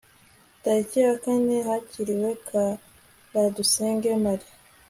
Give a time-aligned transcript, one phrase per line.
[0.61, 4.51] tariki yakane hakiriwe kuradusenge marie